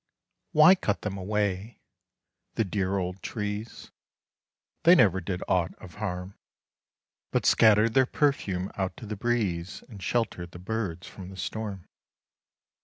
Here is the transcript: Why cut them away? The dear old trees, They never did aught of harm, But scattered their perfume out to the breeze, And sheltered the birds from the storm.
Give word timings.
Why 0.51 0.73
cut 0.73 1.01
them 1.03 1.15
away? 1.15 1.77
The 2.55 2.63
dear 2.63 2.97
old 2.97 3.21
trees, 3.21 3.91
They 4.81 4.95
never 4.95 5.21
did 5.21 5.43
aught 5.47 5.75
of 5.75 5.93
harm, 6.01 6.33
But 7.29 7.45
scattered 7.45 7.93
their 7.93 8.07
perfume 8.07 8.71
out 8.73 8.97
to 8.97 9.05
the 9.05 9.15
breeze, 9.15 9.83
And 9.87 10.01
sheltered 10.01 10.53
the 10.53 10.57
birds 10.57 11.05
from 11.05 11.29
the 11.29 11.37
storm. 11.37 11.87